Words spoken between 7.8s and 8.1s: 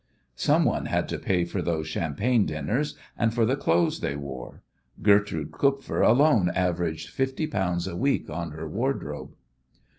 a